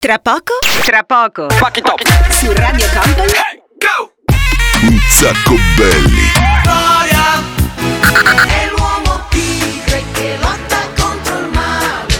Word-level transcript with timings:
Tra 0.00 0.20
poco? 0.20 0.52
Tra 0.84 1.02
poco. 1.02 1.48
Pack 1.58 1.78
it 1.78 1.88
up. 1.88 2.00
Su 2.30 2.52
Radio 2.52 2.86
Company? 2.92 3.32
Go! 3.76 4.12
Un 4.82 4.98
sacco 5.10 5.56
belli. 5.76 6.30
È 8.46 8.70
l'uomo 8.76 9.26
tigre 9.28 10.04
che 10.12 10.36
lotta 10.40 10.78
contro 10.96 11.38
il 11.38 11.50
male. 11.52 12.14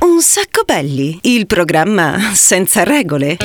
Un 0.00 0.20
sacco 0.20 0.64
belli. 0.66 1.18
Il 1.22 1.46
programma 1.46 2.32
senza 2.34 2.84
regole. 2.84 3.38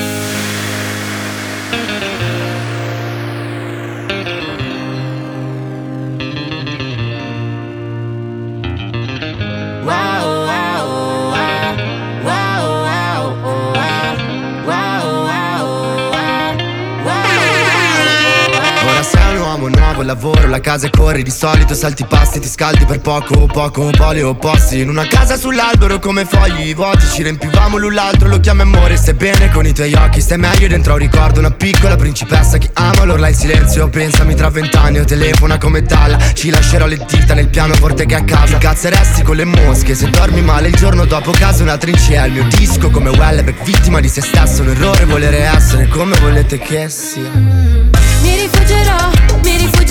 Lavoro, 20.11 20.47
la 20.47 20.59
casa 20.59 20.87
e 20.87 20.89
corri 20.89 21.23
Di 21.23 21.31
solito 21.31 21.73
salti 21.73 22.05
pasti, 22.05 22.39
ti 22.39 22.47
scaldi 22.47 22.85
per 22.85 22.99
poco 22.99 23.45
Poco, 23.45 23.89
poli 23.91 24.21
opposti. 24.21 24.79
In 24.79 24.89
una 24.89 25.07
casa 25.07 25.37
sull'albero 25.37 25.99
come 25.99 26.25
fogli 26.25 26.73
vuoti 26.75 27.05
Ci 27.07 27.23
riempivamo 27.23 27.77
l'un 27.77 27.93
l'altro, 27.93 28.27
lo 28.27 28.39
chiami 28.39 28.61
amore 28.61 28.97
Stai 28.97 29.13
bene 29.13 29.49
con 29.51 29.65
i 29.65 29.73
tuoi 29.73 29.93
occhi, 29.93 30.21
stai 30.21 30.37
meglio 30.37 30.67
dentro 30.67 30.93
un 30.93 30.99
ricordo 30.99 31.39
Una 31.39 31.51
piccola 31.51 31.95
principessa 31.95 32.57
che 32.57 32.69
ama 32.73 33.05
l'orla 33.05 33.29
in 33.29 33.35
silenzio 33.35 33.89
Pensami 33.89 34.35
tra 34.35 34.49
vent'anni 34.49 34.99
o 34.99 35.05
telefona 35.05 35.57
come 35.57 35.81
Dalla. 35.81 36.17
Ci 36.33 36.49
lascerò 36.49 36.85
le 36.85 36.97
dita 36.97 37.33
nel 37.33 37.47
pianoforte 37.47 38.05
che 38.05 38.15
a 38.15 38.23
casa. 38.23 38.57
Cazzeresti 38.57 39.23
con 39.23 39.35
le 39.35 39.45
mosche 39.45 39.95
Se 39.95 40.09
dormi 40.09 40.41
male 40.41 40.67
il 40.67 40.75
giorno 40.75 41.05
dopo 41.05 41.31
casa 41.31 41.63
una 41.63 41.77
trincea 41.77 42.25
Il 42.25 42.33
mio 42.33 42.47
disco 42.47 42.89
come 42.89 43.09
Wellebeck, 43.09 43.63
vittima 43.63 43.99
di 43.99 44.09
se 44.09 44.21
stesso 44.21 44.61
Un 44.61 44.69
errore 44.69 45.05
volere 45.05 45.39
essere 45.39 45.87
come 45.87 46.17
volete 46.19 46.57
che 46.57 46.89
sia 46.89 47.70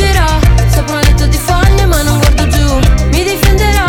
mi 0.01 0.07
rifuggerò 0.07 0.39
Sopra 0.73 0.95
un 0.95 1.01
letto 1.01 1.27
di 1.27 1.37
foglie 1.37 1.87
ma 1.87 2.03
non 2.03 2.19
guardo 2.19 2.49
giù. 2.49 2.79
Mi 3.11 3.23
difenderò, 3.25 3.85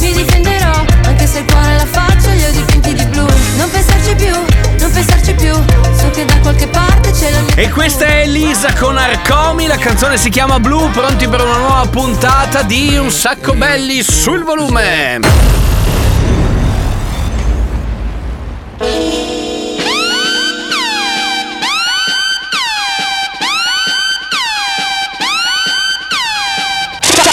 mi 0.00 0.12
difenderò. 0.12 0.84
Anche 1.06 1.26
se 1.26 1.38
il 1.40 1.44
cuore 1.50 1.76
la 1.76 1.86
faccia 1.86 2.30
li 2.32 2.44
ho 2.44 2.50
dipinti 2.52 2.94
di 2.94 3.04
blu. 3.06 3.26
Non 3.56 3.70
pensarci 3.70 4.14
più, 4.14 4.32
non 4.78 4.90
pensarci 4.92 5.34
più. 5.34 5.52
So 5.98 6.10
che 6.10 6.24
da 6.24 6.38
qualche 6.40 6.68
parte 6.68 7.10
c'è 7.10 7.30
la 7.30 7.40
mia 7.40 7.54
E 7.54 7.70
questa 7.70 8.04
è 8.04 8.22
Elisa 8.22 8.72
con 8.74 8.96
Arcomi, 8.96 9.66
la 9.66 9.78
canzone 9.78 10.16
si 10.16 10.28
chiama 10.28 10.60
Blue, 10.60 10.90
pronti 10.90 11.26
per 11.26 11.40
una 11.40 11.56
nuova 11.56 11.86
puntata 11.88 12.62
di 12.62 12.96
Un 12.96 13.10
sacco 13.10 13.54
belli 13.54 14.02
sul 14.02 14.44
volume. 14.44 15.65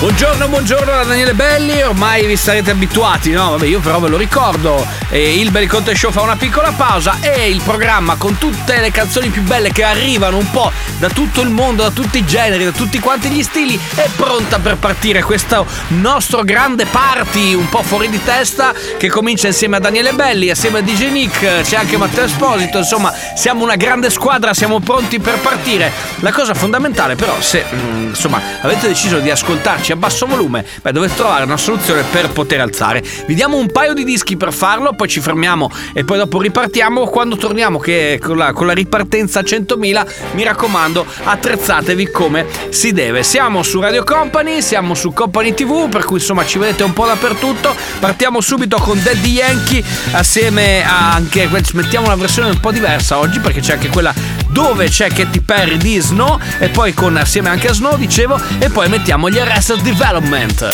Buongiorno, 0.00 0.48
buongiorno 0.48 0.92
da 0.92 1.04
Daniele 1.04 1.34
Belli, 1.34 1.82
ormai 1.82 2.24
vi 2.24 2.34
sarete 2.34 2.70
abituati, 2.70 3.32
no? 3.32 3.50
Vabbè, 3.50 3.66
io 3.66 3.80
però 3.80 4.00
ve 4.00 4.08
lo 4.08 4.16
ricordo. 4.16 4.86
Eh, 5.10 5.38
il 5.38 5.50
Belliconte 5.50 5.94
Show 5.94 6.10
fa 6.10 6.22
una 6.22 6.36
piccola 6.36 6.72
pausa 6.72 7.18
e 7.20 7.50
il 7.50 7.60
programma 7.60 8.14
con 8.16 8.38
tutte 8.38 8.80
le 8.80 8.90
canzoni 8.90 9.28
più 9.28 9.42
belle 9.42 9.72
che 9.72 9.82
arrivano 9.82 10.38
un 10.38 10.50
po' 10.50 10.72
da 10.96 11.10
tutto 11.10 11.42
il 11.42 11.50
mondo, 11.50 11.82
da 11.82 11.90
tutti 11.90 12.16
i 12.16 12.24
generi, 12.24 12.64
da 12.64 12.70
tutti 12.70 12.98
quanti 12.98 13.28
gli 13.28 13.42
stili, 13.42 13.78
è 13.94 14.08
pronta 14.16 14.58
per 14.58 14.78
partire 14.78 15.22
questo 15.22 15.66
nostro 15.88 16.44
grande 16.44 16.86
party 16.86 17.52
un 17.52 17.68
po' 17.68 17.82
fuori 17.82 18.08
di 18.08 18.22
testa 18.22 18.72
che 18.96 19.10
comincia 19.10 19.48
insieme 19.48 19.76
a 19.76 19.80
Daniele 19.80 20.14
Belli, 20.14 20.48
assieme 20.48 20.78
a 20.78 20.82
DJ 20.82 21.10
Nick, 21.10 21.60
c'è 21.60 21.76
anche 21.76 21.98
Matteo 21.98 22.24
Esposito, 22.24 22.78
insomma 22.78 23.12
siamo 23.34 23.64
una 23.64 23.76
grande 23.76 24.08
squadra, 24.08 24.54
siamo 24.54 24.80
pronti 24.80 25.18
per 25.18 25.38
partire. 25.40 25.92
La 26.20 26.32
cosa 26.32 26.54
fondamentale 26.54 27.16
però 27.16 27.38
se 27.40 27.66
mm, 27.70 28.08
insomma 28.08 28.40
avete 28.62 28.88
deciso 28.88 29.18
di 29.18 29.30
ascoltarci 29.30 29.89
a 29.92 29.96
basso 29.96 30.26
volume, 30.26 30.64
beh 30.82 30.92
dovete 30.92 31.14
trovare 31.14 31.44
una 31.44 31.56
soluzione 31.56 32.02
per 32.10 32.30
poter 32.30 32.60
alzare. 32.60 33.02
Vi 33.26 33.34
diamo 33.34 33.56
un 33.56 33.70
paio 33.70 33.94
di 33.94 34.04
dischi 34.04 34.36
per 34.36 34.52
farlo, 34.52 34.94
poi 34.94 35.08
ci 35.08 35.20
fermiamo 35.20 35.70
e 35.92 36.04
poi 36.04 36.18
dopo 36.18 36.40
ripartiamo. 36.40 37.06
Quando 37.06 37.36
torniamo 37.36 37.78
che 37.78 38.18
con 38.22 38.36
la, 38.36 38.52
con 38.52 38.66
la 38.66 38.72
ripartenza 38.72 39.40
a 39.40 39.42
100.000, 39.42 40.06
mi 40.32 40.44
raccomando, 40.44 41.06
attrezzatevi 41.24 42.10
come 42.10 42.46
si 42.70 42.92
deve. 42.92 43.22
Siamo 43.22 43.62
su 43.62 43.80
Radio 43.80 44.04
Company, 44.04 44.62
siamo 44.62 44.94
su 44.94 45.12
Company 45.12 45.54
TV, 45.54 45.88
per 45.88 46.04
cui 46.04 46.18
insomma 46.18 46.44
ci 46.44 46.58
vedete 46.58 46.82
un 46.82 46.92
po' 46.92 47.06
dappertutto. 47.06 47.74
Partiamo 47.98 48.40
subito 48.40 48.78
con 48.78 49.00
Daddy 49.02 49.30
Yankee 49.30 49.82
assieme 50.12 50.84
a 50.84 51.12
anche 51.12 51.48
mettiamo 51.72 52.06
una 52.06 52.16
versione 52.16 52.50
un 52.50 52.60
po' 52.60 52.72
diversa 52.72 53.18
oggi 53.18 53.40
perché 53.40 53.60
c'è 53.60 53.74
anche 53.74 53.88
quella 53.88 54.14
dove 54.50 54.88
c'è 54.88 55.08
Katy 55.08 55.40
Perry 55.40 55.76
di 55.76 55.98
Snow 55.98 56.38
e 56.58 56.68
poi 56.68 56.92
con 56.94 57.16
assieme 57.16 57.48
anche 57.48 57.68
a 57.68 57.72
Snow 57.72 57.96
dicevo 57.96 58.40
e 58.58 58.68
poi 58.70 58.88
mettiamo 58.88 59.28
gli 59.30 59.38
Arrested 59.38 59.80
Development. 59.80 60.68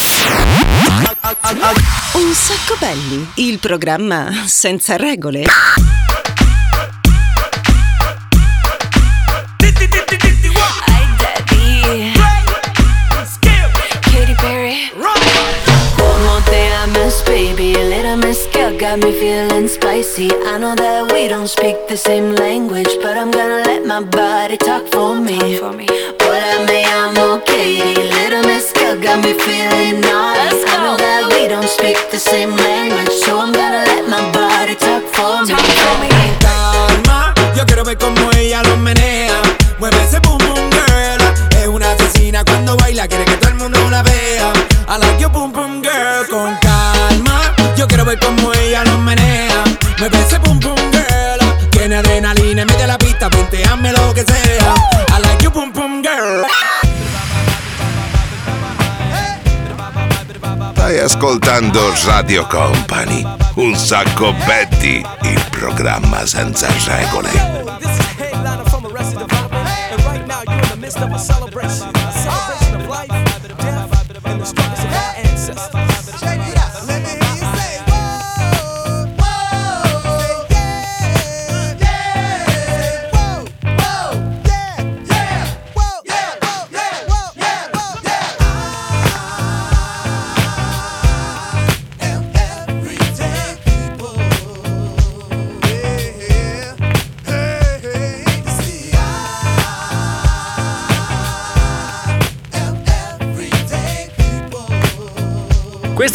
Un 2.12 2.32
sacco 2.32 2.76
belli. 2.78 3.28
Il 3.34 3.59
programma 3.59 4.32
senza 4.47 4.97
regole. 4.97 5.44
Got 18.96 19.04
me 19.04 19.12
feeling 19.12 19.68
spicy. 19.68 20.30
I 20.32 20.58
know 20.58 20.74
that 20.74 21.12
we 21.12 21.28
don't 21.28 21.48
speak 21.48 21.76
the 21.88 21.96
same 21.96 22.34
language, 22.34 22.88
but 23.02 23.16
I'm 23.16 23.30
gonna 23.30 23.62
let 23.66 23.84
my 23.84 24.02
body 24.02 24.56
talk 24.56 24.86
for 24.88 25.14
me. 25.14 25.58
Hola, 25.58 26.64
me 26.66 26.84
llamo 26.84 27.44
Katie. 27.44 27.94
Little 27.94 28.42
miss 28.48 28.72
girl 28.72 28.96
got 29.00 29.22
me 29.22 29.32
feeling 29.34 30.00
naughty. 30.00 30.64
I 30.72 30.76
know 30.84 30.96
that 30.96 31.28
we 31.30 31.48
don't 31.48 31.68
speak 31.68 31.98
the 32.10 32.18
same 32.18 32.56
language, 32.56 33.12
so 33.24 33.38
I'm 33.38 33.52
gonna 33.52 33.84
let 33.84 34.08
my 34.08 34.22
body 34.32 34.74
talk 34.74 35.04
for 35.12 35.44
me. 35.44 35.54
calma. 36.40 37.34
Yo 37.54 37.66
quiero 37.66 37.84
ver 37.84 37.98
cómo 37.98 38.30
ella 38.32 38.62
lo 38.62 38.76
menea. 38.76 39.42
Mueve 39.78 39.96
ese 40.04 40.20
boom 40.20 40.38
boom 40.38 40.70
girl. 40.70 41.20
Es 41.60 41.68
una 41.68 41.92
asesina 41.92 42.44
cuando 42.44 42.76
baila, 42.76 43.06
quiere 43.08 43.24
que 43.26 43.36
todo 43.36 43.50
el 43.50 43.56
mundo 43.56 43.78
la 43.90 44.02
vea. 44.02 44.52
I 44.88 44.98
like 44.98 45.20
your 45.20 45.30
boom 45.30 45.52
boom 45.52 45.66
ver 48.06 48.19
cómo 48.21 48.53
ella 48.55 48.84
lo 48.84 48.99
menea. 48.99 49.65
Mueve 49.99 50.19
ese 50.21 50.39
boom 50.39 50.61
boom 50.61 50.77
girl. 50.93 51.70
Tiene 51.70 51.97
adrenalina 51.97 52.62
en 52.62 52.69
medio 52.69 52.81
de 52.81 52.87
la 52.87 52.99
pista, 52.99 53.29
ponteame 53.29 53.93
lo 53.93 54.14
que 54.14 54.23
sea. 54.23 54.75
I 55.08 55.20
like 55.23 55.43
your 55.43 55.53
boom 55.53 55.73
boom 55.73 56.03
girl. 56.03 56.47
Stai 60.73 60.99
ascoltando 61.00 61.93
Radio 62.06 62.47
Company. 62.49 63.26
Un 63.56 63.76
sacco 63.76 64.32
Betty, 64.47 65.02
il 65.23 65.41
programma 65.50 66.25
senza 66.26 66.69
regole. 66.87 67.31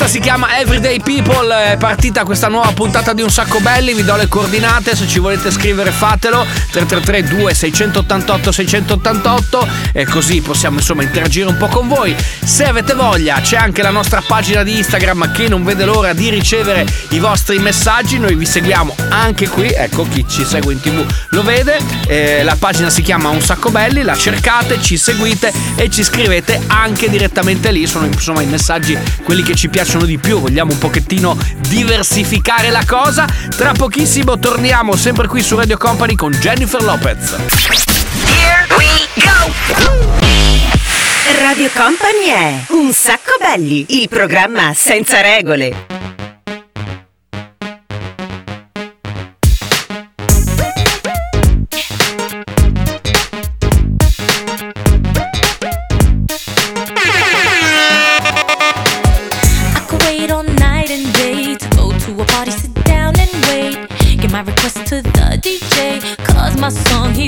Questa 0.01 0.17
si 0.17 0.25
chiama 0.25 0.57
Everyday 0.57 0.99
People, 0.99 1.73
è 1.73 1.77
partita 1.77 2.23
questa 2.23 2.47
nuova 2.47 2.71
puntata 2.71 3.13
di 3.13 3.21
Un 3.21 3.29
Sacco 3.29 3.59
Belli, 3.59 3.93
vi 3.93 4.03
do 4.03 4.15
le 4.15 4.27
coordinate, 4.27 4.95
se 4.95 5.07
ci 5.07 5.19
volete 5.19 5.51
scrivere 5.51 5.91
fatelo, 5.91 6.43
333 6.71 7.23
2688 7.25 8.51
688 8.51 9.67
e 9.93 10.05
così 10.05 10.41
possiamo 10.41 10.77
insomma 10.77 11.03
interagire 11.03 11.47
un 11.47 11.55
po' 11.55 11.67
con 11.67 11.87
voi. 11.87 12.15
Se 12.43 12.65
avete 12.65 12.95
voglia 12.95 13.41
c'è 13.41 13.57
anche 13.57 13.83
la 13.83 13.91
nostra 13.91 14.23
pagina 14.25 14.63
di 14.63 14.75
Instagram 14.77 15.31
che 15.33 15.47
non 15.47 15.63
vede 15.63 15.85
l'ora 15.85 16.13
di 16.13 16.31
ricevere 16.31 16.83
i 17.09 17.19
vostri 17.19 17.59
messaggi, 17.59 18.17
noi 18.17 18.33
vi 18.33 18.47
seguiamo 18.47 18.95
anche 19.09 19.47
qui, 19.49 19.71
ecco 19.71 20.07
chi 20.09 20.25
ci 20.27 20.43
segue 20.43 20.73
in 20.73 20.81
tv 20.81 21.05
lo 21.29 21.43
vede, 21.43 21.77
eh, 22.07 22.41
la 22.41 22.55
pagina 22.57 22.89
si 22.89 23.03
chiama 23.03 23.29
Un 23.29 23.41
Sacco 23.41 23.69
Belli, 23.69 24.01
la 24.01 24.15
cercate, 24.15 24.81
ci 24.81 24.97
seguite 24.97 25.53
e 25.75 25.91
ci 25.91 26.03
scrivete 26.03 26.59
anche 26.65 27.07
direttamente 27.07 27.71
lì, 27.71 27.85
sono 27.85 28.07
insomma 28.07 28.41
i 28.41 28.47
messaggi 28.47 28.97
quelli 29.23 29.43
che 29.43 29.53
ci 29.53 29.69
piacciono 29.69 29.89
piacciono 29.91 30.05
di 30.05 30.19
più, 30.19 30.39
vogliamo 30.39 30.71
un 30.71 30.77
pochettino 30.77 31.37
diversificare 31.67 32.69
la 32.69 32.83
cosa. 32.87 33.27
Tra 33.49 33.73
pochissimo 33.73 34.39
torniamo 34.39 34.95
sempre 34.95 35.27
qui 35.27 35.41
su 35.41 35.57
Radio 35.57 35.77
Company 35.77 36.15
con 36.15 36.31
Jennifer 36.31 36.81
Lopez. 36.81 37.31
Here 37.31 38.67
we 38.77 38.85
go! 39.15 39.51
Radio 41.43 41.69
Company 41.73 42.25
è 42.27 42.63
Un 42.69 42.93
sacco 42.93 43.35
belli, 43.37 43.85
il 44.01 44.07
programma 44.07 44.71
senza 44.73 45.19
regole. 45.19 46.00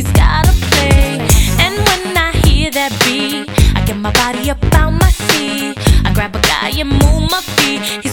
she's 0.03 0.13
gotta 0.13 0.51
play. 0.69 1.19
And 1.59 1.75
when 1.88 2.17
I 2.17 2.31
hear 2.45 2.71
that 2.71 2.91
beat, 3.05 3.50
I 3.75 3.83
get 3.85 3.97
my 3.97 4.11
body 4.11 4.50
up 4.51 4.63
out 4.75 4.91
my 4.91 5.09
seat. 5.09 5.77
I 6.05 6.13
grab 6.13 6.35
a 6.35 6.41
guy 6.41 6.71
and 6.79 6.89
move 6.89 7.29
my 7.31 7.41
feet. 7.55 7.81
He's 8.03 8.12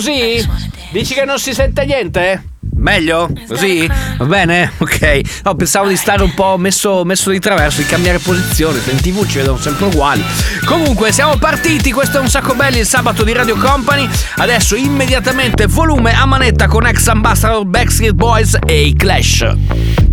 così? 0.00 0.48
Dici 0.92 1.12
che 1.12 1.24
non 1.26 1.38
si 1.38 1.52
sente 1.52 1.84
niente? 1.84 2.44
Meglio? 2.76 3.30
Così? 3.46 3.86
Va 4.16 4.24
bene? 4.24 4.72
Ok. 4.78 5.20
No, 5.44 5.54
pensavo 5.54 5.88
di 5.88 5.96
stare 5.96 6.22
un 6.22 6.32
po' 6.32 6.56
messo, 6.56 7.04
messo 7.04 7.28
di 7.30 7.38
traverso, 7.38 7.82
di 7.82 7.86
cambiare 7.86 8.18
posizione. 8.18 8.80
In 8.90 8.98
tv 8.98 9.26
ci 9.26 9.36
vedono 9.36 9.58
sempre 9.58 9.86
uguali. 9.86 10.24
Comunque, 10.64 11.12
siamo 11.12 11.36
partiti. 11.36 11.92
Questo 11.92 12.16
è 12.16 12.20
un 12.20 12.30
sacco 12.30 12.54
belli 12.54 12.78
il 12.78 12.86
sabato 12.86 13.22
di 13.22 13.34
Radio 13.34 13.56
Company. 13.56 14.08
Adesso 14.36 14.74
immediatamente 14.74 15.66
volume 15.66 16.14
a 16.14 16.24
manetta 16.24 16.66
con 16.66 16.86
ex 16.86 17.06
ambassador 17.08 17.66
Backstreet 17.66 18.14
Boys 18.14 18.56
e 18.64 18.86
i 18.86 18.94
Clash. 18.94 19.52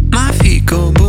Ma 0.10 0.30
fico, 0.38 0.92
boh. 0.92 1.06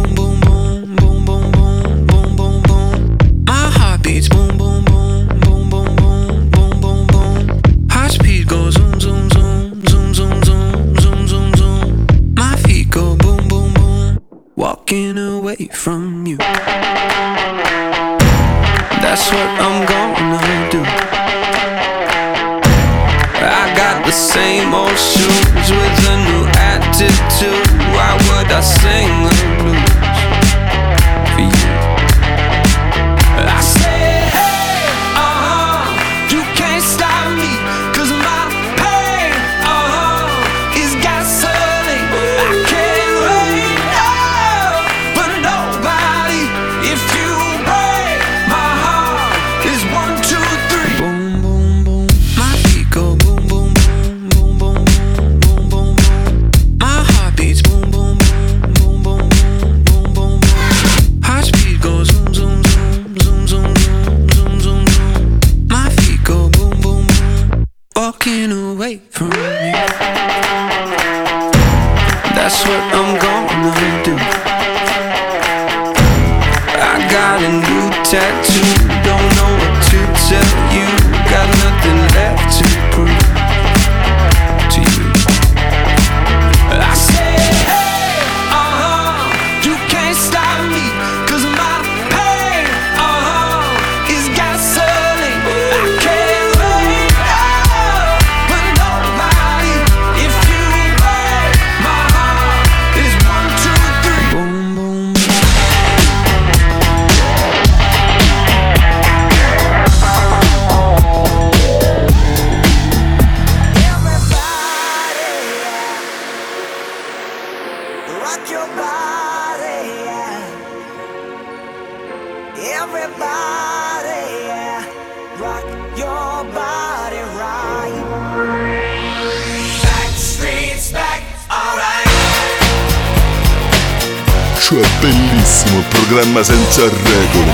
Programma 136.19 136.43
senza 136.43 136.83
regole. 136.83 137.53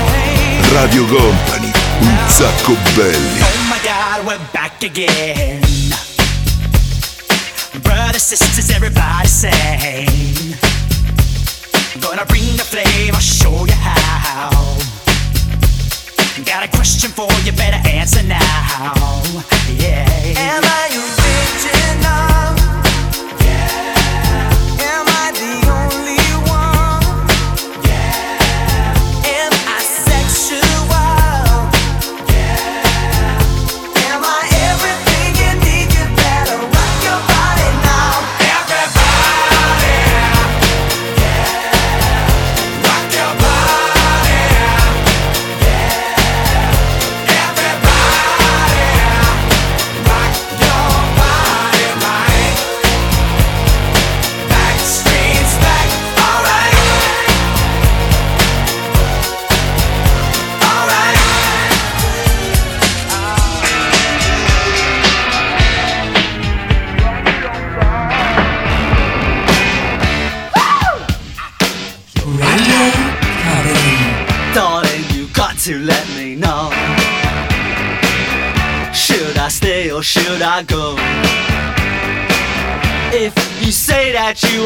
Radio 0.71 1.05
Company, 1.05 1.71
un 1.99 2.17
sacco 2.27 2.75
belli. 2.95 3.39
Oh 3.39 3.45
my 3.69 3.79
god, 3.83 4.25
we're 4.25 4.39
back 4.51 4.81
again. 4.81 5.61
Brothers, 7.83 8.23
sisters, 8.23 8.71
everybody 8.71 9.27
sing. 9.27 10.57
Gonna 11.99 12.25
bring 12.25 12.55
the 12.55 12.63
flame, 12.63 13.13
I'll 13.13 13.19
show 13.19 13.67
you 13.67 13.73
how. 13.73 14.49
Got 16.43 16.63
a 16.63 16.67
question 16.75 17.11
for 17.11 17.29
you, 17.43 17.51
better 17.51 17.87
answer 17.87 18.23
now. 18.23 19.21
Yeah. 19.77 20.07
Am 20.37 20.64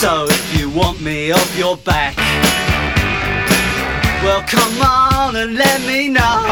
So 0.00 0.26
if 0.28 0.60
you 0.60 0.68
want 0.68 1.00
me 1.00 1.32
off 1.32 1.58
your 1.58 1.78
back, 1.78 2.14
well 4.22 4.42
come 4.42 4.82
on 4.82 5.36
and 5.36 5.54
let 5.54 5.80
me 5.86 6.08
know. 6.08 6.42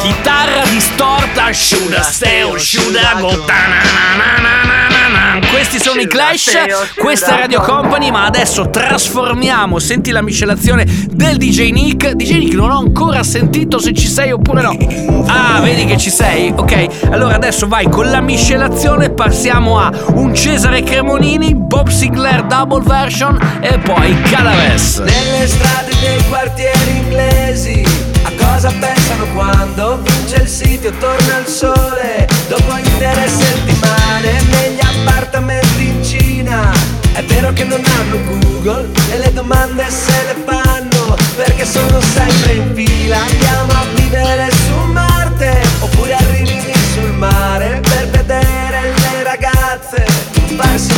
Chitarra 0.00 0.64
distorta, 0.72 1.52
shoulda 1.52 2.02
stay 2.02 2.42
or 2.42 2.58
shoulda 2.58 3.02
go. 3.20 4.89
Questi 5.38 5.78
sono 5.78 6.00
i 6.00 6.08
Clash, 6.08 6.50
questa 6.96 7.36
è 7.36 7.38
Radio 7.40 7.60
Company, 7.60 8.10
ma 8.10 8.24
adesso 8.24 8.68
trasformiamo, 8.68 9.78
senti 9.78 10.10
la 10.10 10.22
miscelazione 10.22 10.84
del 11.10 11.36
DJ 11.36 11.70
Nick. 11.70 12.12
DJ 12.12 12.38
Nick 12.38 12.54
non 12.54 12.70
ho 12.70 12.78
ancora 12.78 13.22
sentito 13.22 13.78
se 13.78 13.92
ci 13.92 14.08
sei 14.08 14.32
oppure 14.32 14.62
no. 14.62 14.76
Ah, 15.26 15.60
vedi 15.60 15.84
che 15.84 15.96
ci 15.98 16.10
sei? 16.10 16.52
Ok, 16.56 17.10
allora 17.10 17.36
adesso 17.36 17.68
vai 17.68 17.88
con 17.88 18.10
la 18.10 18.20
miscelazione, 18.20 19.10
passiamo 19.10 19.78
a 19.78 19.92
un 20.14 20.34
Cesare 20.34 20.82
Cremonini, 20.82 21.54
Bob 21.54 21.88
Sinclair 21.88 22.44
double 22.44 22.82
version 22.82 23.38
e 23.60 23.78
poi 23.78 24.20
Calaves. 24.22 24.98
Nelle 24.98 25.46
strade 25.46 25.92
dei 26.00 26.24
quartieri 26.28 26.96
inglesi 26.96 27.84
A 28.22 28.32
cosa 28.36 28.72
pensano 28.78 29.26
quando 29.34 30.00
vince 30.02 30.42
il 30.42 30.48
sito 30.48 30.90
torna 30.98 31.38
il 31.38 31.46
sole 31.46 32.26
Dopo 32.48 32.76
intere 32.76 33.28
settimane 33.28 33.99
negli 34.20 34.80
appartamenti 34.80 35.86
in 35.86 36.04
Cina. 36.04 36.72
È 37.12 37.22
vero 37.24 37.52
che 37.52 37.64
non 37.64 37.82
hanno 37.84 38.24
Google 38.24 38.88
e 39.12 39.18
le 39.18 39.32
domande 39.32 39.84
se 39.90 40.12
le 40.26 40.36
fanno 40.46 41.16
Perché 41.36 41.64
sono 41.64 42.00
sempre 42.00 42.52
in 42.54 42.74
fila. 42.74 43.18
Andiamo 43.18 43.72
a 43.72 43.84
vivere 43.94 44.48
su 44.50 44.92
Marte 44.92 45.60
Oppure 45.80 46.14
arrivi 46.14 46.72
sul 46.92 47.12
mare 47.14 47.80
Per 47.80 48.10
vedere 48.10 48.94
le 48.94 49.22
ragazze 49.24 50.30
farsi 50.60 50.89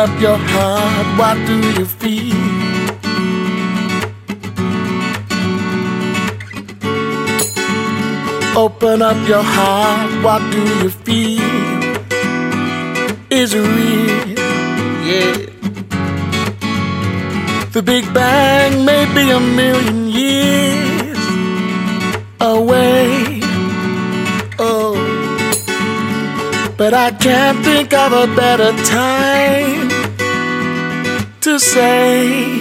up 0.00 0.18
your 0.18 0.38
heart, 0.38 1.06
what 1.18 1.36
do 1.46 1.56
you 1.78 1.84
feel? 1.84 2.34
Open 8.56 9.02
up 9.02 9.20
your 9.28 9.42
heart, 9.42 10.10
what 10.24 10.40
do 10.52 10.62
you 10.80 10.88
feel? 11.04 11.42
Is 13.30 13.52
it 13.52 13.66
real? 13.76 14.38
Yeah. 15.10 15.36
The 17.74 17.82
Big 17.82 18.04
Bang 18.14 18.86
may 18.86 19.04
be 19.14 19.24
a 19.30 19.40
million 19.60 20.08
years 20.08 21.20
away. 22.40 23.40
Oh. 24.58 24.96
But 26.78 26.94
I 26.94 27.10
can't 27.10 27.62
think 27.62 27.92
of 27.92 28.12
a 28.14 28.26
better 28.34 28.72
time 28.84 29.89
to 31.50 31.58
say, 31.58 32.60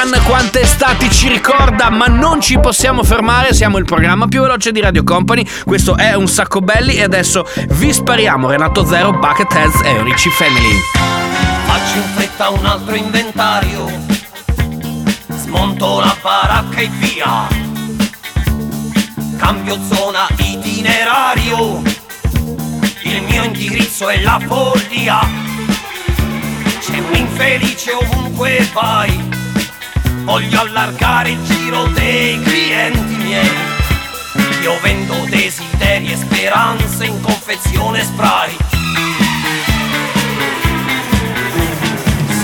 Can, 0.00 0.16
quante 0.22 0.60
estati 0.60 1.10
ci 1.10 1.26
ricorda, 1.26 1.90
ma 1.90 2.06
non 2.06 2.40
ci 2.40 2.56
possiamo 2.60 3.02
fermare, 3.02 3.52
siamo 3.52 3.78
il 3.78 3.84
programma 3.84 4.28
più 4.28 4.42
veloce 4.42 4.70
di 4.70 4.78
Radio 4.78 5.02
Company, 5.02 5.44
questo 5.64 5.96
è 5.96 6.14
un 6.14 6.28
sacco 6.28 6.60
belli 6.60 6.94
e 6.94 7.02
adesso 7.02 7.44
vi 7.70 7.92
spariamo 7.92 8.48
Renato 8.48 8.86
Zero, 8.86 9.10
Bucketheads 9.10 9.80
e 9.82 10.00
Ricci 10.04 10.30
Family. 10.30 10.78
Faccio 11.64 11.96
in 11.96 12.02
fretta 12.14 12.48
un 12.50 12.64
altro 12.64 12.94
inventario 12.94 13.90
Smonto 15.30 15.98
la 15.98 16.16
baracca 16.22 16.78
e 16.78 16.90
via 16.98 17.48
Cambio 19.36 19.78
zona 19.92 20.28
itinerario 20.36 21.82
Il 23.02 23.22
mio 23.22 23.42
indirizzo 23.42 24.08
è 24.08 24.20
la 24.20 24.40
follia 24.46 25.18
C'è 26.78 26.98
un 26.98 27.14
infelice 27.16 27.92
ovunque 27.92 28.68
vai 28.72 29.37
Voglio 30.28 30.60
allargare 30.60 31.30
il 31.30 31.42
giro 31.42 31.84
dei 31.86 32.38
clienti 32.42 33.16
miei. 33.16 33.50
Io 34.60 34.78
vendo 34.82 35.24
desideri 35.24 36.12
e 36.12 36.16
speranze 36.16 37.06
in 37.06 37.18
confezione 37.22 38.04
spray. 38.04 38.54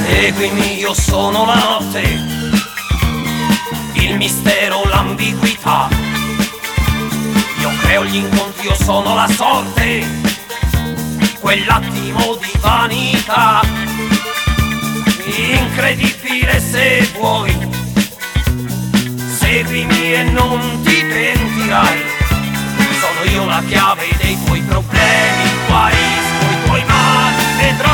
Seguimi, 0.06 0.78
io 0.78 0.94
sono 0.94 1.44
la 1.44 1.56
notte, 1.56 2.00
il 3.92 4.16
mistero, 4.16 4.82
l'ambiguità. 4.86 5.90
Io 7.60 7.70
creo 7.82 8.06
gli 8.06 8.16
incontri, 8.16 8.64
io 8.66 8.74
sono 8.76 9.14
la 9.14 9.28
sorte, 9.28 10.06
quell'attimo 11.38 12.36
di 12.36 12.52
vanità. 12.60 13.60
Incredibile 15.26 16.60
se 16.60 17.10
vuoi, 17.18 17.73
seguimi 19.54 20.14
e 20.14 20.22
non 20.24 20.80
ti 20.82 21.04
pentirai. 21.04 22.02
Sono 22.98 23.30
io 23.30 23.46
la 23.46 23.62
chiave 23.68 24.08
dei 24.20 24.36
tuoi 24.44 24.60
problemi, 24.62 25.48
guarisco 25.66 26.44
i 26.50 26.64
tuoi 26.64 26.84
mali, 26.84 27.44
vedrai. 27.58 27.93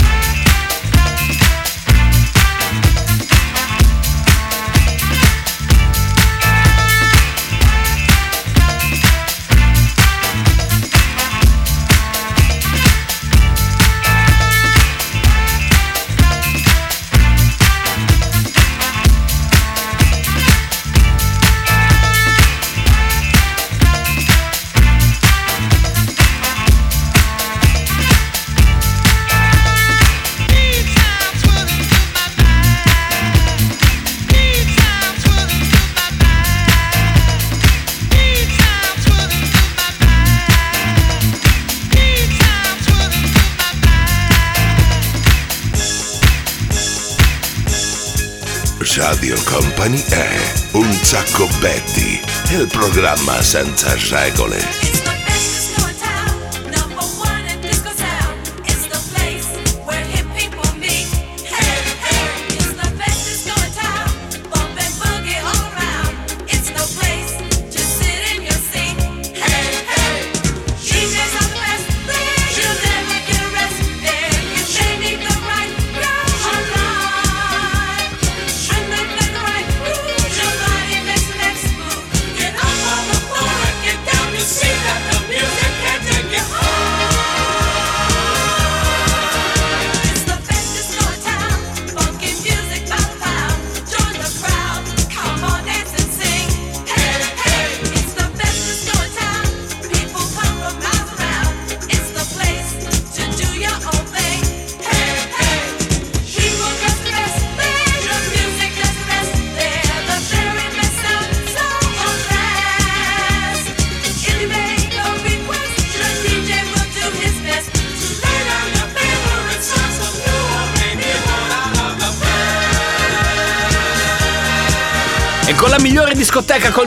Company 49.81 50.03
è 50.09 50.53
un 50.73 50.93
sacco 50.93 51.47
Betty, 51.59 52.19
il 52.51 52.67
programma 52.67 53.41
senza 53.41 53.95
regole. 54.11 55.00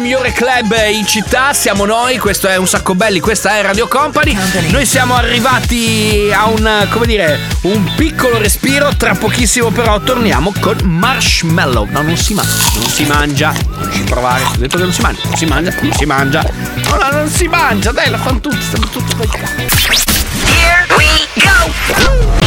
Migliore 0.05 0.33
club 0.33 0.75
in 0.93 1.07
città, 1.07 1.55
siamo 1.55 1.87
noi, 1.87 2.19
questo 2.19 2.47
è 2.47 2.57
un 2.57 2.69
sacco 2.69 2.95
belli, 2.95 3.21
questa 3.21 3.57
è 3.57 3.63
Radio 3.63 3.89
Company. 3.89 4.37
Noi 4.69 4.85
siamo 4.85 5.15
arrivati 5.15 6.31
a 6.31 6.47
un, 6.47 6.87
come 6.91 7.07
dire, 7.07 7.41
un 7.63 7.91
piccolo 7.97 8.37
respiro, 8.37 8.95
tra 8.99 9.15
pochissimo 9.15 9.71
però 9.71 9.99
torniamo 10.01 10.53
con 10.61 10.77
Marshmallow. 10.83 11.87
No, 11.91 12.03
non 12.03 12.19
si 12.19 12.35
mangia, 12.35 12.53
non 12.75 12.87
si 12.87 13.05
mangia, 13.07 13.55
non 13.79 13.91
ci 13.91 14.03
provare, 14.03 14.43
ho 14.45 14.57
detto 14.59 14.77
che 14.77 14.83
non 14.83 14.93
si 14.93 15.01
mangia, 15.01 15.21
non 15.25 15.37
si 15.37 15.47
mangia, 15.47 15.75
non 15.81 15.93
si 15.95 16.05
mangia. 16.05 16.43
No, 16.91 16.97
no, 16.97 17.11
non 17.11 17.29
si 17.31 17.49
mangia, 17.49 17.91
dai, 17.91 18.11
la 18.11 18.19
fanno 18.19 18.41
tutti, 18.41 18.61
stanno 18.61 18.87
tutti 18.89 19.15
per 19.15 19.27
Here 19.27 20.87
we 20.99 21.07
go! 21.37 22.45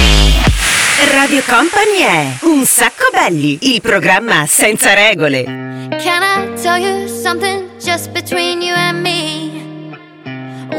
Radio 1.11 1.41
Company 1.47 2.01
è 2.01 2.37
Un 2.41 2.65
sacco 2.65 3.05
belli, 3.11 3.57
il 3.73 3.81
programma 3.81 4.45
senza 4.45 4.93
regole. 4.93 5.77
Can 5.89 6.21
I 6.21 6.61
tell 6.61 6.77
you 6.77 7.06
something 7.27 7.69
just 7.77 8.13
between 8.13 8.61
you 8.61 8.73
and 8.73 9.03
me? 9.03 9.49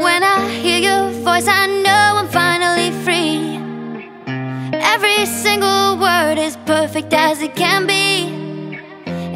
When 0.05 0.23
I 0.23 0.49
hear 0.63 0.79
your 0.79 1.11
voice, 1.23 1.47
I 1.47 1.67
know 1.85 2.05
I'm 2.21 2.29
finally 2.43 2.91
free. 3.05 3.61
Every 4.95 5.27
single 5.27 5.99
word 5.99 6.39
is 6.39 6.57
perfect 6.65 7.13
as 7.13 7.43
it 7.43 7.55
can 7.55 7.87
be. 7.87 8.09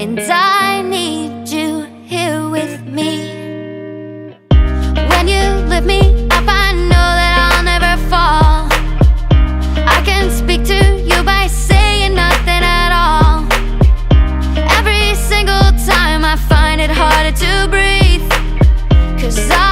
And 0.03 0.19
I 0.21 0.81
need 0.81 1.51
you 1.51 1.83
here 2.13 2.49
with 2.49 2.81
me. 2.87 3.11
When 5.11 5.29
you 5.29 5.62
coisa. 19.33 19.72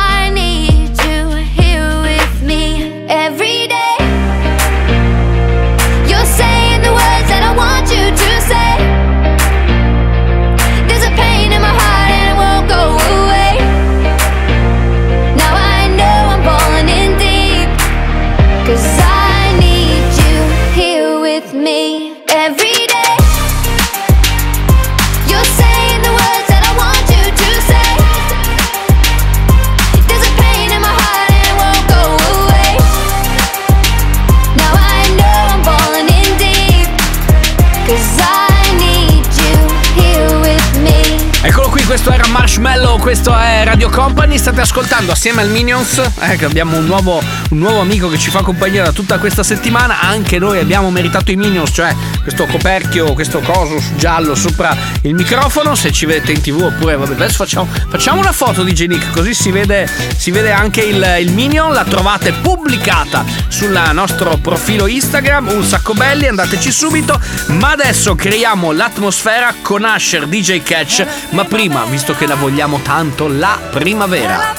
Questo 43.01 43.35
è 43.35 43.65
Radio 43.65 43.89
Company, 43.89 44.37
state 44.37 44.61
ascoltando 44.61 45.13
assieme 45.13 45.41
al 45.41 45.49
Minions, 45.49 46.03
che 46.37 46.45
abbiamo 46.45 46.77
un 46.77 46.85
nuovo, 46.85 47.23
un 47.51 47.59
nuovo 47.59 47.81
amico 47.81 48.09
che 48.09 48.19
ci 48.19 48.29
fa 48.29 48.43
compagnia 48.43 48.85
da 48.85 48.93
tutta 48.93 49.19
questa 49.19 49.43
settimana, 49.43 50.01
anche 50.01 50.39
noi 50.39 50.59
abbiamo 50.59 50.91
meritato 50.91 51.31
i 51.31 51.37
Minions, 51.37 51.71
cioè 51.73 51.95
questo 52.23 52.45
coperchio, 52.45 53.15
questo 53.15 53.41
coso 53.41 53.81
giallo 53.97 54.35
sopra 54.35 54.77
il 55.03 55.15
microfono, 55.15 55.75
se 55.75 55.93
ci 55.93 56.05
vedete 56.05 56.33
in 56.33 56.43
tv 56.43 56.61
oppure 56.61 56.97
vabbè, 56.97 57.15
adesso 57.15 57.37
facciamo, 57.37 57.69
facciamo 57.89 58.21
una 58.21 58.33
foto 58.33 58.63
di 58.63 58.75
Genic 58.75 59.11
così 59.13 59.33
si 59.33 59.51
vede, 59.51 59.89
si 60.17 60.31
vede 60.31 60.53
anche 60.53 60.83
il, 60.83 61.17
il 61.21 61.33
Minion, 61.33 61.73
la 61.73 61.85
trovate 61.85 62.33
pubblicata 62.33 63.25
sul 63.49 63.81
nostro 63.93 64.37
profilo 64.37 64.87
Instagram, 64.87 65.49
un 65.49 65.65
sacco 65.65 65.95
belli, 65.95 66.27
andateci 66.27 66.71
subito, 66.71 67.19
ma 67.47 67.71
adesso 67.71 68.15
creiamo 68.15 68.73
l'atmosfera 68.73 69.55
con 69.63 69.85
Asher 69.85 70.27
DJ 70.27 70.63
Catch, 70.63 71.07
ma 71.31 71.45
prima, 71.45 71.85
visto 71.85 72.15
che 72.15 72.27
la 72.27 72.35
vogliamo 72.35 72.77
tanto, 72.77 72.90
la 73.29 73.57
primavera. 73.73 74.53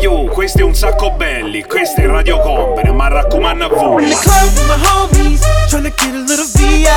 Guagliù, 0.00 0.30
questo 0.30 0.60
è 0.60 0.62
un 0.62 0.74
sacco 0.74 1.10
belli, 1.10 1.62
questo 1.62 2.00
è 2.00 2.06
Radio 2.06 2.40
Company, 2.40 2.90
ma 2.90 3.08
raccomando 3.08 3.66
a 3.66 3.68
voi. 3.68 4.04
In 4.04 4.08
the 4.08 4.16
club 4.16 4.48
with 4.56 4.66
my 4.66 4.78
homies, 4.88 5.40
tryna 5.68 5.92
get 5.94 6.14
a 6.14 6.24
little 6.24 6.46
VI. 6.54 6.88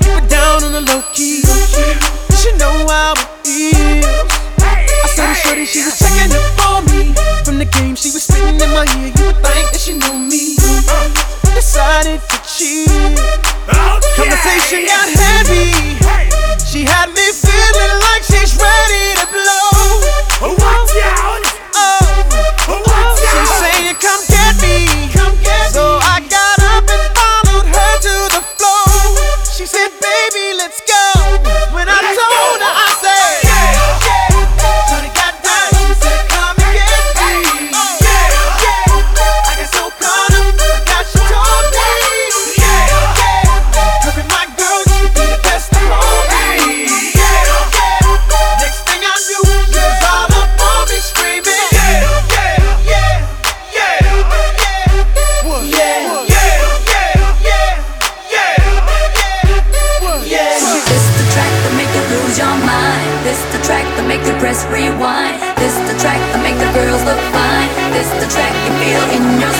Keep 0.00 0.18
it 0.18 0.26
down 0.28 0.64
on 0.64 0.72
the 0.72 0.82
low 0.82 1.02
key. 1.12 1.40
She 2.36 2.52
know 2.58 2.86
how 2.86 3.14
it 3.14 3.48
is. 3.48 4.04
I 4.58 5.08
saw 5.08 5.24
the 5.24 5.34
shorty, 5.36 5.64
she 5.64 5.82
was 5.82 5.96
checking 5.98 6.36
up 6.36 6.44
for 6.60 6.82
me. 6.92 7.14
From 7.44 7.56
the 7.56 7.64
game, 7.64 7.94
she 7.96 8.10
was 8.10 8.24
spitting 8.24 8.60
in 8.60 8.70
my 8.74 8.84
ear. 8.84 9.08
You 9.08 9.24
would 9.24 9.40
think 9.40 9.72
that 9.72 9.80
she 9.80 9.94
know 9.96 10.18
me. 10.18 10.56
Decided 11.54 12.20
to 12.20 12.36
cheat. 12.44 12.90
Conversation 14.16 14.84
got 14.84 15.08
heavy. 15.08 15.96
She 16.68 16.84
had 16.84 17.08
me 17.08 17.32
feeling 17.32 17.96
like 18.04 18.22
she's 18.22 18.52
ready 18.60 19.16
to 19.16 19.26
blow. 19.32 19.59
track 68.30 68.54
you 68.64 68.72
feel 68.78 69.04
in 69.16 69.40
your 69.40 69.59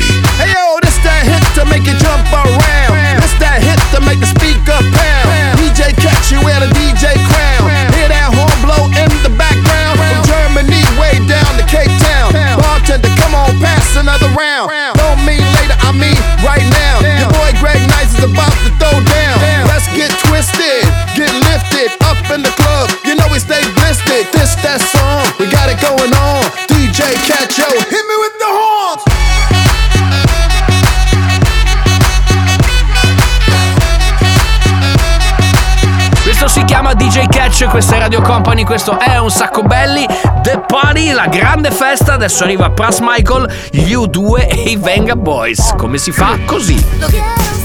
Chiama 36.81 36.93
DJ 36.95 37.27
Catch, 37.27 37.69
questa 37.69 37.95
è 37.95 37.99
Radio 37.99 38.21
Company, 38.21 38.63
questo 38.63 38.97
è 38.97 39.17
un 39.19 39.29
sacco 39.29 39.61
belli. 39.61 40.03
The 40.41 40.63
Party, 40.65 41.11
la 41.11 41.27
grande 41.27 41.69
festa. 41.69 42.13
Adesso 42.13 42.43
arriva 42.43 42.71
Pras 42.71 42.99
Michael, 43.01 43.51
gli 43.69 43.93
U2 43.93 44.47
e 44.49 44.69
i 44.71 44.77
Venga 44.77 45.15
Boys. 45.15 45.75
Come 45.77 45.99
si 45.99 46.11
fa? 46.11 46.39
Così. 46.43 47.60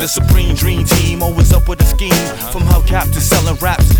The 0.00 0.08
supreme 0.08 0.54
dream 0.54 0.86
team, 0.86 1.22
always 1.22 1.52
up 1.52 1.68
with 1.68 1.82
a 1.82 1.84
scheme. 1.84 2.10
From 2.52 2.62
hubcap 2.62 3.12
to 3.12 3.20
selling 3.20 3.56
raps, 3.56 3.99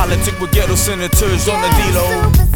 For 0.00 0.06
politics 0.06 0.40
with 0.40 0.52
ghetto 0.52 0.76
senators 0.76 1.46
on 1.46 1.60
the 1.60 1.68
D-Lo. 1.68 2.49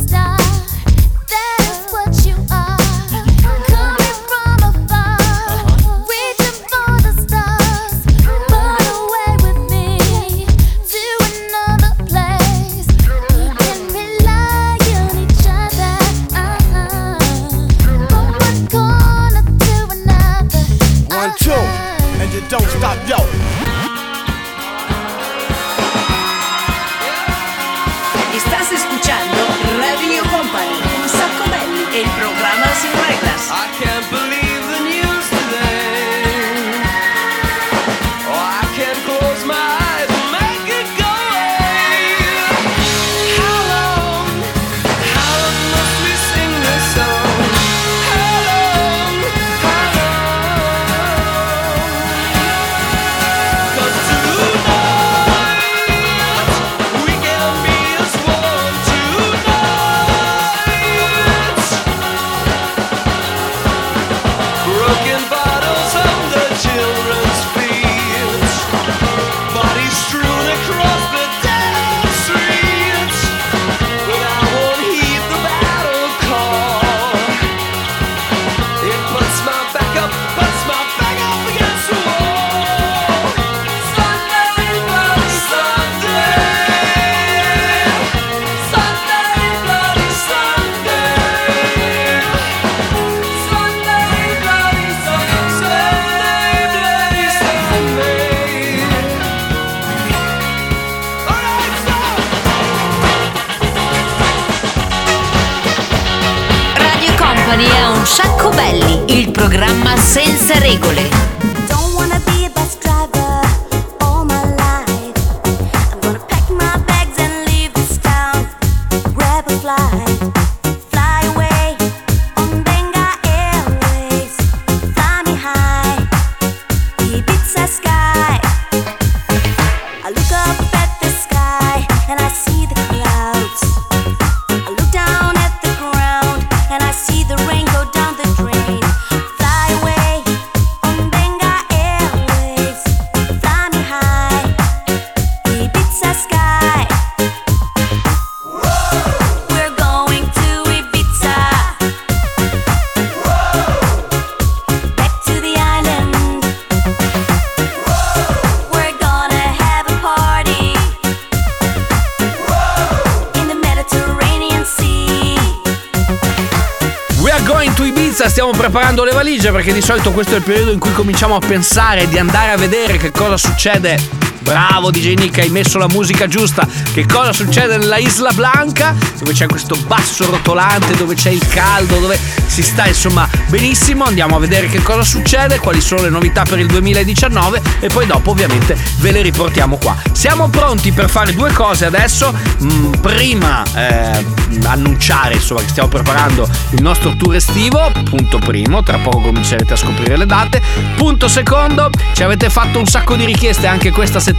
Stiamo 168.34 168.50
preparando 168.50 169.04
le 169.04 169.12
valigie 169.12 169.52
perché 169.52 169.72
di 169.72 169.80
solito 169.80 170.10
questo 170.10 170.32
è 170.32 170.38
il 170.38 170.42
periodo 170.42 170.72
in 170.72 170.80
cui 170.80 170.92
cominciamo 170.92 171.36
a 171.36 171.38
pensare 171.38 172.08
di 172.08 172.18
andare 172.18 172.50
a 172.50 172.56
vedere 172.56 172.96
che 172.96 173.12
cosa 173.12 173.36
succede 173.36 174.23
Bravo 174.44 174.90
DJ 174.90 175.14
Nick, 175.14 175.38
hai 175.38 175.48
messo 175.48 175.78
la 175.78 175.88
musica 175.88 176.28
giusta. 176.28 176.68
Che 176.92 177.06
cosa 177.06 177.32
succede 177.32 177.78
nella 177.78 177.96
Isla 177.96 178.30
Blanca? 178.32 178.94
Dove 179.18 179.32
c'è 179.32 179.46
questo 179.46 179.74
basso 179.86 180.26
rotolante, 180.26 180.94
dove 180.96 181.14
c'è 181.14 181.30
il 181.30 181.44
caldo, 181.48 181.98
dove 181.98 182.18
si 182.46 182.62
sta 182.62 182.86
insomma 182.86 183.26
benissimo. 183.48 184.04
Andiamo 184.04 184.36
a 184.36 184.38
vedere 184.38 184.68
che 184.68 184.82
cosa 184.82 185.02
succede, 185.02 185.58
quali 185.58 185.80
sono 185.80 186.02
le 186.02 186.10
novità 186.10 186.42
per 186.42 186.58
il 186.58 186.66
2019 186.66 187.62
e 187.80 187.88
poi 187.88 188.04
dopo 188.04 188.32
ovviamente 188.32 188.76
ve 188.98 189.12
le 189.12 189.22
riportiamo 189.22 189.78
qua. 189.78 189.96
Siamo 190.12 190.48
pronti 190.50 190.92
per 190.92 191.08
fare 191.08 191.32
due 191.32 191.50
cose 191.50 191.86
adesso. 191.86 192.32
Mm, 192.62 192.92
prima 193.00 193.62
eh, 193.74 194.24
annunciare 194.66 195.34
insomma 195.34 195.62
che 195.62 195.68
stiamo 195.68 195.88
preparando 195.88 196.46
il 196.72 196.82
nostro 196.82 197.16
tour 197.16 197.34
estivo, 197.34 197.90
punto 198.04 198.38
primo, 198.38 198.82
tra 198.82 198.98
poco 198.98 199.20
comincerete 199.20 199.72
a 199.72 199.76
scoprire 199.76 200.18
le 200.18 200.26
date. 200.26 200.60
Punto 200.96 201.28
secondo, 201.28 201.88
ci 202.12 202.22
avete 202.22 202.50
fatto 202.50 202.78
un 202.78 202.86
sacco 202.86 203.16
di 203.16 203.24
richieste 203.24 203.66
anche 203.66 203.90
questa 203.90 204.20
settimana 204.20 204.32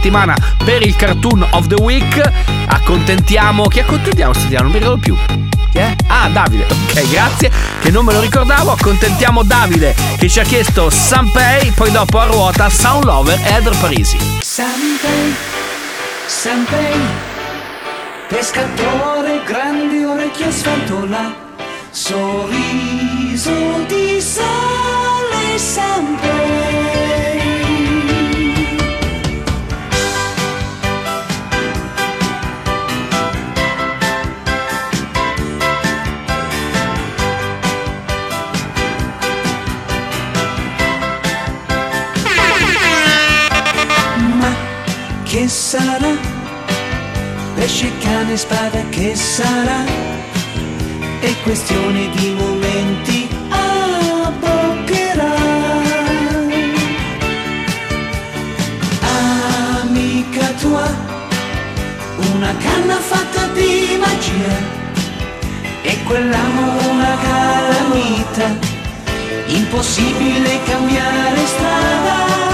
per 0.64 0.82
il 0.82 0.94
cartoon 0.94 1.46
of 1.50 1.66
the 1.66 1.82
week. 1.82 2.20
Accontentiamo, 2.68 3.66
chi 3.68 3.80
accontentiamo 3.80 4.32
settimana? 4.32 4.62
Non 4.62 4.72
mi 4.72 4.78
ricordo 4.78 5.00
più. 5.00 5.16
È? 5.72 5.94
Ah, 6.06 6.28
Davide. 6.28 6.64
Ok, 6.64 7.10
grazie. 7.10 7.50
Che 7.80 7.90
non 7.90 8.04
me 8.04 8.12
lo 8.12 8.20
ricordavo. 8.20 8.72
Accontentiamo 8.72 9.42
Davide 9.42 9.94
che 10.16 10.28
ci 10.28 10.40
ha 10.40 10.44
chiesto 10.44 10.90
Sanpei, 10.90 11.70
poi 11.72 11.90
dopo 11.90 12.18
a 12.18 12.24
ruota 12.24 12.68
Sound 12.70 13.04
Lover 13.04 13.38
e 13.44 13.54
Eder 13.54 13.76
Parisi. 13.78 14.18
Sanpei, 14.40 15.34
Sanpei, 16.26 17.00
pescatore, 18.28 19.42
grandi 19.44 20.04
orecchie 20.04 20.50
sventola, 20.50 21.34
sorriso 21.90 23.84
di 23.86 24.20
sale 24.20 24.45
Cane, 48.36 48.38
spada, 48.38 48.82
che 48.90 49.16
sarà? 49.16 49.84
È 51.20 51.34
questione 51.42 52.10
di 52.10 52.34
momenti, 52.38 53.28
abboccherà. 53.48 55.34
Amica 59.80 60.46
tua, 60.60 60.86
una 62.34 62.54
canna 62.58 62.96
fatta 62.96 63.46
di 63.54 63.96
magia, 63.98 64.56
e 65.82 66.02
quell'amo 66.04 66.90
una 66.90 67.16
calamita, 67.22 68.54
impossibile 69.46 70.62
cambiare 70.64 71.46
strada. 71.46 72.45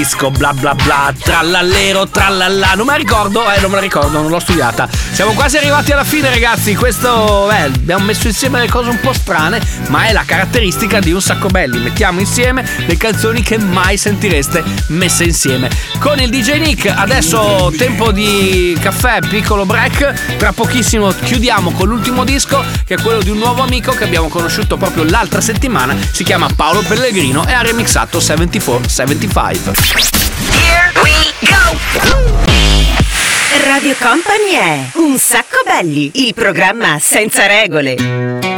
Disco, 0.00 0.30
bla 0.30 0.54
bla 0.54 0.74
bla, 0.74 1.12
trallallero, 1.22 2.08
trallallà. 2.08 2.72
Non 2.74 2.86
me 2.86 2.92
la 2.92 2.96
ricordo, 2.96 3.42
eh, 3.52 3.60
non 3.60 3.68
me 3.68 3.76
la 3.76 3.82
ricordo, 3.82 4.22
non 4.22 4.30
l'ho 4.30 4.40
studiata. 4.40 4.88
Siamo 5.12 5.32
quasi 5.32 5.58
arrivati 5.58 5.92
alla 5.92 6.04
fine, 6.04 6.30
ragazzi. 6.30 6.74
Questo, 6.74 7.50
eh, 7.50 7.64
abbiamo 7.64 8.06
messo 8.06 8.26
insieme 8.26 8.60
le 8.60 8.68
cose 8.70 8.88
un 8.88 8.98
po' 8.98 9.12
strane, 9.12 9.60
ma 9.88 10.06
è 10.06 10.12
la 10.12 10.22
caratteristica 10.24 11.00
di 11.00 11.12
un 11.12 11.20
sacco 11.20 11.48
belli. 11.48 11.78
Mettiamo 11.80 12.18
insieme 12.18 12.66
le 12.86 12.96
canzoni 12.96 13.42
che 13.42 13.58
mai 13.58 13.98
sentireste 13.98 14.64
messe 14.86 15.24
insieme. 15.24 15.68
Con 15.98 16.18
il 16.18 16.30
DJ 16.30 16.60
Nick, 16.60 16.86
adesso 16.86 17.70
tempo 17.76 18.10
di 18.10 18.74
caffè, 18.80 19.18
piccolo 19.28 19.66
break. 19.66 20.38
Tra 20.38 20.54
pochissimo 20.54 21.08
chiudiamo 21.08 21.72
con 21.72 21.88
l'ultimo 21.88 22.24
disco, 22.24 22.64
che 22.86 22.94
è 22.94 23.02
quello 23.02 23.20
di 23.20 23.28
un 23.28 23.36
nuovo 23.36 23.62
amico 23.62 23.92
che 23.92 24.04
abbiamo 24.04 24.28
conosciuto 24.28 24.78
proprio 24.78 25.04
l'altra 25.04 25.42
settimana. 25.42 25.94
Si 26.10 26.24
chiama 26.24 26.48
Paolo 26.56 26.80
Pellegrino 26.80 27.46
e 27.46 27.52
ha 27.52 27.60
remixato 27.60 28.16
74-75. 28.16 29.89
Here 29.92 30.92
we 31.02 31.32
go! 31.40 31.76
Radio 33.66 33.96
Company 33.98 34.52
è 34.52 34.90
Un 34.94 35.18
sacco 35.18 35.62
belli, 35.64 36.10
il 36.14 36.32
programma 36.32 36.98
senza 37.00 37.46
regole. 37.46 38.49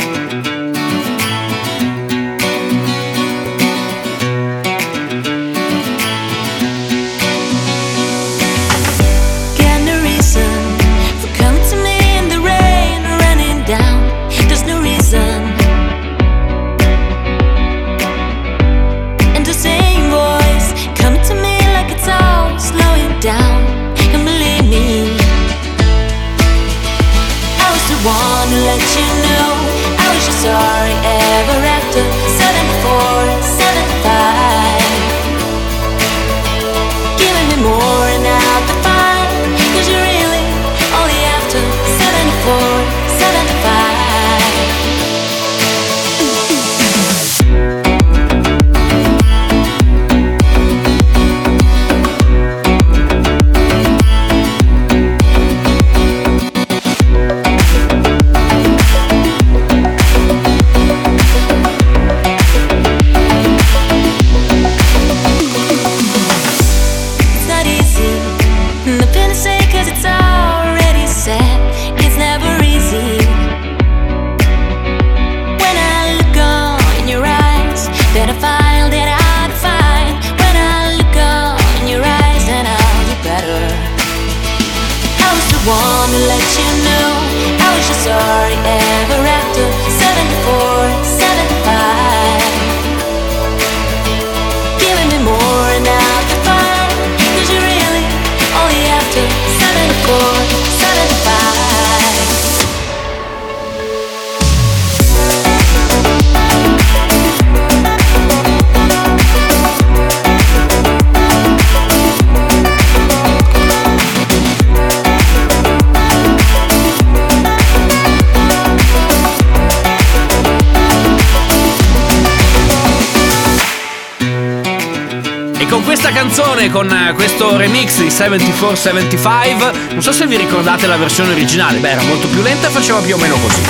Di 128.02 128.10
7475, 128.10 129.72
non 129.92 130.02
so 130.02 130.12
se 130.12 130.26
vi 130.26 130.36
ricordate 130.36 130.86
la 130.86 130.96
versione 130.96 131.32
originale, 131.32 131.78
beh 131.78 131.90
era 131.90 132.02
molto 132.02 132.26
più 132.26 132.42
lenta 132.42 132.66
e 132.66 132.70
faceva 132.70 133.00
più 133.00 133.14
o 133.14 133.18
meno 133.18 133.36
così. 133.36 133.62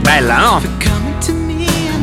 Bella, 0.00 0.38
no? 0.38 0.87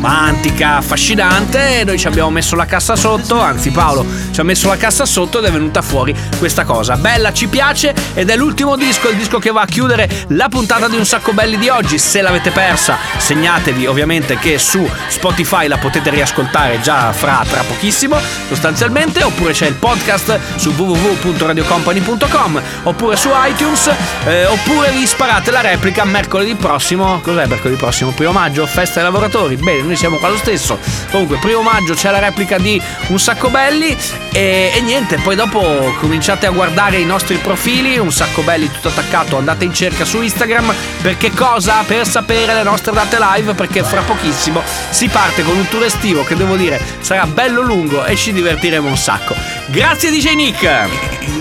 Romantica, 0.06 0.76
affascinante, 0.76 1.80
e 1.80 1.84
noi 1.84 1.98
ci 1.98 2.06
abbiamo 2.06 2.30
messo 2.30 2.54
la 2.54 2.64
cassa 2.64 2.94
sotto, 2.94 3.40
anzi 3.40 3.70
Paolo 3.70 4.06
ci 4.36 4.42
ha 4.42 4.44
messo 4.44 4.68
la 4.68 4.76
cassa 4.76 5.04
sotto 5.06 5.38
ed 5.38 5.46
è 5.46 5.50
venuta 5.50 5.80
fuori 5.80 6.14
questa 6.38 6.64
cosa. 6.64 6.96
Bella, 6.96 7.32
ci 7.32 7.48
piace 7.48 7.94
ed 8.14 8.28
è 8.28 8.36
l'ultimo 8.36 8.76
disco, 8.76 9.08
il 9.08 9.16
disco 9.16 9.38
che 9.38 9.50
va 9.50 9.62
a 9.62 9.66
chiudere 9.66 10.08
la 10.28 10.48
puntata 10.48 10.88
di 10.88 10.96
Un 10.96 11.06
Sacco 11.06 11.32
Belli 11.32 11.56
di 11.58 11.68
oggi. 11.70 11.98
Se 11.98 12.20
l'avete 12.20 12.50
persa, 12.50 12.98
segnatevi 13.16 13.86
ovviamente 13.86 14.36
che 14.38 14.58
su 14.58 14.86
Spotify 15.08 15.66
la 15.66 15.78
potete 15.78 16.10
riascoltare 16.10 16.80
già 16.82 17.12
fra 17.12 17.44
tra 17.48 17.62
pochissimo, 17.62 18.16
sostanzialmente, 18.46 19.24
oppure 19.24 19.54
c'è 19.54 19.66
il 19.66 19.74
podcast 19.74 20.38
su 20.54 20.70
www.radiocompany.com, 20.70 22.62
oppure 22.84 23.16
su 23.16 23.30
iTunes, 23.32 23.90
eh, 24.26 24.44
oppure 24.44 24.90
vi 24.90 25.06
sparate 25.06 25.50
la 25.50 25.62
replica 25.62 26.04
mercoledì 26.04 26.54
prossimo. 26.54 27.20
Cos'è 27.22 27.46
mercoledì 27.46 27.78
prossimo? 27.78 28.12
Primo 28.12 28.32
maggio, 28.32 28.66
festa 28.66 29.00
dei 29.00 29.04
lavoratori. 29.04 29.56
Bene, 29.56 29.95
noi 29.96 29.98
siamo 29.98 30.16
qua 30.18 30.28
lo 30.28 30.36
stesso. 30.36 30.78
Comunque, 31.10 31.38
primo 31.38 31.62
maggio 31.62 31.94
c'è 31.94 32.10
la 32.10 32.18
replica 32.18 32.58
di 32.58 32.80
Un 33.08 33.18
Sacco 33.18 33.48
Belli. 33.48 33.96
E, 34.32 34.70
e 34.74 34.80
niente, 34.82 35.16
poi 35.16 35.34
dopo 35.34 35.94
cominciate 35.98 36.46
a 36.46 36.50
guardare 36.50 36.98
i 36.98 37.06
nostri 37.06 37.36
profili, 37.38 37.98
Un 37.98 38.12
Sacco 38.12 38.42
Belli 38.42 38.70
tutto 38.70 38.88
attaccato. 38.88 39.38
Andate 39.38 39.64
in 39.64 39.72
cerca 39.72 40.04
su 40.04 40.20
Instagram. 40.20 40.72
Perché 41.00 41.30
cosa? 41.32 41.82
Per 41.86 42.06
sapere 42.06 42.54
le 42.54 42.62
nostre 42.62 42.92
date 42.92 43.16
live. 43.18 43.54
Perché 43.54 43.82
fra 43.82 44.02
pochissimo 44.02 44.62
si 44.90 45.08
parte 45.08 45.42
con 45.42 45.56
un 45.56 45.66
tour 45.68 45.84
estivo 45.84 46.24
che 46.24 46.36
devo 46.36 46.56
dire 46.56 46.80
sarà 47.00 47.26
bello 47.26 47.62
lungo 47.62 48.04
e 48.04 48.16
ci 48.16 48.32
divertiremo 48.32 48.88
un 48.88 48.96
sacco. 48.96 49.34
Grazie 49.66 50.10
DJ 50.10 50.34
Nick. 50.34 50.88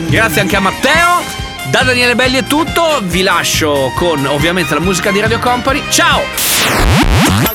Grazie 0.08 0.41
anche 0.41 0.56
a 0.56 0.62
Matteo. 0.62 1.43
Da 1.70 1.82
Daniele 1.82 2.16
Belli 2.16 2.38
è 2.38 2.43
tutto, 2.43 2.99
vi 3.01 3.22
lascio 3.22 3.91
con 3.95 4.26
ovviamente 4.28 4.74
la 4.74 4.80
musica 4.80 5.12
di 5.12 5.20
Radio 5.20 5.39
Company. 5.39 5.84
Ciao! 5.89 7.55